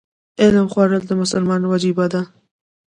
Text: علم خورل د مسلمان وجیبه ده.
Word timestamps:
علم 0.41 0.65
خورل 0.73 1.01
د 1.07 1.11
مسلمان 1.21 1.61
وجیبه 1.65 2.05
ده. 2.13 2.21